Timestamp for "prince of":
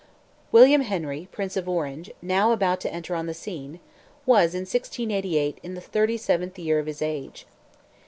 1.31-1.69